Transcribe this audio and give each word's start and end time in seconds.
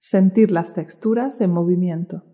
sentir 0.00 0.50
las 0.50 0.72
texturas 0.72 1.42
en 1.42 1.52
movimiento. 1.52 2.24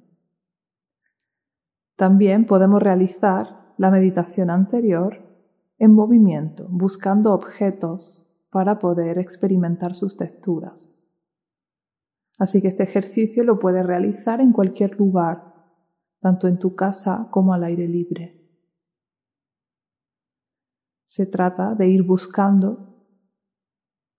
También 1.97 2.47
podemos 2.47 2.81
realizar 2.81 3.75
la 3.77 3.91
meditación 3.91 4.51
anterior 4.51 5.19
en 5.79 5.93
movimiento, 5.93 6.69
buscando 6.71 7.35
objetos 7.35 8.25
para 8.51 8.79
poder 8.79 9.19
experimentar 9.19 9.95
sus 9.95 10.17
texturas. 10.17 11.05
Así 12.39 12.63
que 12.63 12.69
este 12.69 12.85
ejercicio 12.85 13.43
lo 13.43 13.59
puedes 13.59 13.85
realizar 13.85 14.41
en 14.41 14.53
cualquier 14.53 14.97
lugar, 14.97 15.55
tanto 16.21 16.47
en 16.47 16.59
tu 16.59 16.77
casa 16.77 17.29
como 17.33 17.53
al 17.53 17.65
aire 17.65 17.89
libre. 17.89 18.49
Se 21.05 21.27
trata 21.27 21.75
de 21.75 21.89
ir 21.89 22.05
buscando 22.05 23.09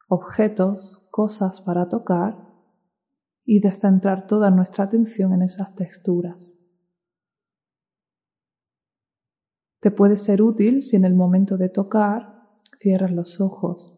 objetos, 0.10 1.08
cosas 1.12 1.62
para 1.62 1.88
tocar 1.88 2.47
y 3.50 3.62
de 3.62 3.72
centrar 3.72 4.28
toda 4.28 4.52
nuestra 4.52 4.84
atención 4.84 5.32
en 5.32 5.42
esas 5.42 5.74
texturas. 5.74 6.54
Te 9.80 9.90
puede 9.90 10.18
ser 10.18 10.42
útil 10.42 10.82
si 10.82 10.98
en 10.98 11.06
el 11.06 11.16
momento 11.16 11.56
de 11.56 11.70
tocar 11.70 12.46
cierras 12.78 13.14
los 13.14 13.40
ojos 13.40 13.98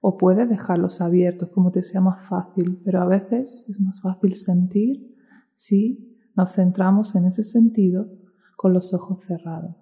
o 0.00 0.18
puedes 0.18 0.48
dejarlos 0.48 1.00
abiertos 1.00 1.50
como 1.50 1.70
te 1.70 1.84
sea 1.84 2.00
más 2.00 2.28
fácil, 2.28 2.82
pero 2.84 3.02
a 3.02 3.06
veces 3.06 3.70
es 3.70 3.80
más 3.80 4.00
fácil 4.00 4.34
sentir 4.34 5.16
si 5.54 6.18
nos 6.34 6.54
centramos 6.54 7.14
en 7.14 7.26
ese 7.26 7.44
sentido 7.44 8.08
con 8.56 8.72
los 8.72 8.92
ojos 8.94 9.20
cerrados. 9.20 9.76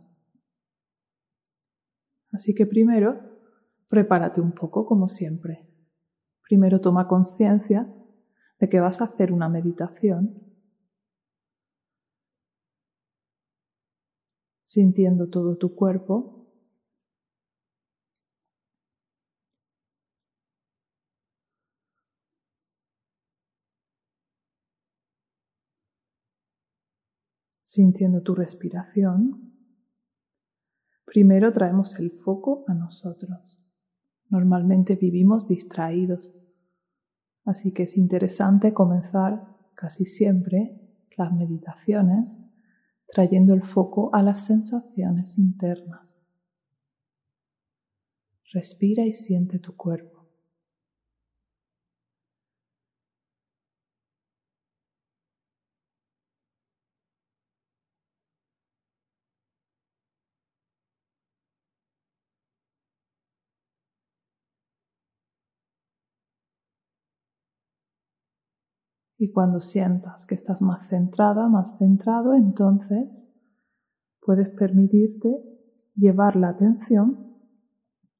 Así 2.32 2.54
que 2.54 2.66
primero, 2.66 3.18
prepárate 3.88 4.42
un 4.42 4.52
poco 4.52 4.84
como 4.84 5.08
siempre. 5.08 5.66
Primero 6.42 6.82
toma 6.82 7.08
conciencia 7.08 7.90
de 8.62 8.68
que 8.68 8.78
vas 8.78 9.00
a 9.00 9.06
hacer 9.06 9.32
una 9.32 9.48
meditación 9.48 10.40
sintiendo 14.62 15.28
todo 15.28 15.58
tu 15.58 15.74
cuerpo. 15.74 16.46
Sintiendo 27.64 28.22
tu 28.22 28.36
respiración, 28.36 29.56
primero 31.04 31.52
traemos 31.52 31.98
el 31.98 32.12
foco 32.12 32.64
a 32.68 32.74
nosotros. 32.74 33.58
Normalmente 34.28 34.94
vivimos 34.94 35.48
distraídos, 35.48 36.41
así 37.44 37.72
que 37.72 37.84
es 37.84 37.96
interesante 37.96 38.72
comenzar 38.72 39.56
casi 39.74 40.04
siempre 40.04 40.78
las 41.16 41.32
meditaciones 41.32 42.38
trayendo 43.06 43.54
el 43.54 43.62
foco 43.62 44.14
a 44.14 44.22
las 44.22 44.46
sensaciones 44.46 45.38
internas. 45.38 46.26
Respira 48.52 49.04
y 49.04 49.12
siente 49.12 49.58
tu 49.58 49.76
cuerpo. 49.76 50.21
Y 69.22 69.30
cuando 69.30 69.60
sientas 69.60 70.26
que 70.26 70.34
estás 70.34 70.62
más 70.62 70.88
centrada, 70.88 71.48
más 71.48 71.78
centrado, 71.78 72.34
entonces 72.34 73.40
puedes 74.20 74.48
permitirte 74.48 75.28
llevar 75.94 76.34
la 76.34 76.48
atención 76.48 77.38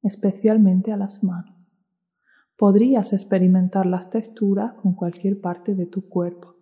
especialmente 0.04 0.92
a 0.92 0.96
las 0.96 1.24
manos. 1.24 1.56
Podrías 2.56 3.12
experimentar 3.12 3.84
las 3.84 4.10
texturas 4.10 4.74
con 4.74 4.94
cualquier 4.94 5.40
parte 5.40 5.74
de 5.74 5.86
tu 5.86 6.08
cuerpo, 6.08 6.54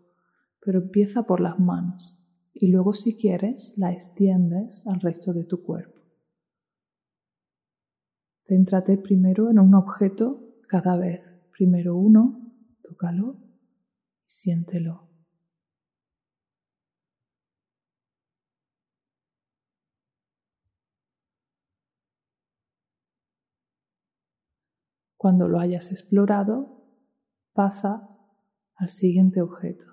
pero 0.64 0.78
empieza 0.78 1.24
por 1.24 1.42
las 1.42 1.58
manos 1.58 2.26
y 2.54 2.68
luego 2.68 2.94
si 2.94 3.18
quieres 3.18 3.76
la 3.76 3.92
extiendes 3.92 4.86
al 4.86 5.00
resto 5.00 5.34
de 5.34 5.44
tu 5.44 5.62
cuerpo. 5.62 6.00
Céntrate 8.46 8.96
primero 8.96 9.50
en 9.50 9.58
un 9.58 9.74
objeto 9.74 10.56
cada 10.66 10.96
vez. 10.96 11.42
Primero 11.52 11.94
uno, 11.94 12.54
tócalo 12.82 13.49
siéntelo. 14.30 15.08
Cuando 25.16 25.48
lo 25.48 25.58
hayas 25.58 25.90
explorado, 25.90 26.86
pasa 27.52 28.08
al 28.76 28.88
siguiente 28.88 29.42
objeto. 29.42 29.84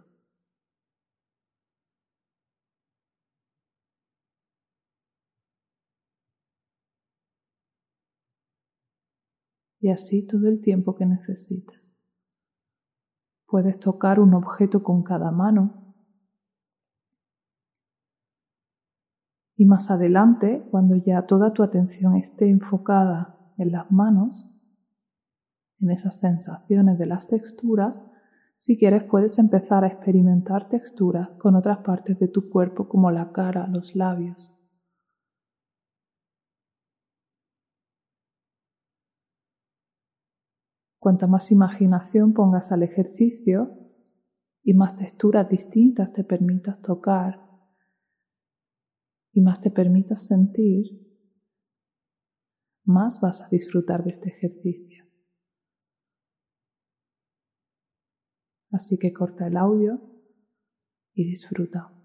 Y 9.80 9.90
así 9.90 10.26
todo 10.28 10.48
el 10.48 10.62
tiempo 10.62 10.96
que 10.96 11.06
necesites. 11.06 11.97
Puedes 13.48 13.80
tocar 13.80 14.20
un 14.20 14.34
objeto 14.34 14.84
con 14.84 15.04
cada 15.04 15.32
mano. 15.32 15.96
Y 19.56 19.66
más 19.66 19.90
adelante, 19.90 20.68
cuando 20.70 20.96
ya 20.98 21.26
toda 21.26 21.54
tu 21.54 21.64
atención 21.64 22.16
esté 22.16 22.50
enfocada 22.50 23.54
en 23.58 23.72
las 23.72 23.90
manos, 23.90 24.54
en 25.80 25.92
esas 25.92 26.20
sensaciones 26.20 27.00
de 27.00 27.06
las 27.06 27.28
texturas, 27.28 28.04
si 28.58 28.78
quieres 28.78 29.04
puedes 29.04 29.40
empezar 29.40 29.84
a 29.84 29.88
experimentar 29.88 30.68
texturas 30.68 31.30
con 31.38 31.56
otras 31.56 31.80
partes 31.80 32.20
de 32.20 32.28
tu 32.28 32.50
cuerpo 32.50 32.90
como 32.90 33.12
la 33.12 33.32
cara, 33.32 33.68
los 33.68 33.96
labios. 33.96 34.57
Cuanta 41.08 41.26
más 41.26 41.54
imaginación 41.54 42.34
pongas 42.34 42.74
al 42.74 42.84
ejercicio 42.84 43.80
y 44.62 44.74
más 44.74 44.98
texturas 44.98 45.48
distintas 45.48 46.12
te 46.12 46.26
permitas 46.26 46.82
tocar 46.82 47.40
y 49.32 49.40
más 49.40 49.62
te 49.62 49.72
permitas 49.72 50.28
sentir, 50.28 50.86
más 52.84 53.22
vas 53.22 53.40
a 53.40 53.48
disfrutar 53.50 54.04
de 54.04 54.10
este 54.10 54.28
ejercicio. 54.28 55.06
Así 58.70 59.00
que 59.00 59.14
corta 59.14 59.48
el 59.48 59.56
audio 59.56 60.02
y 61.14 61.24
disfruta. 61.24 61.97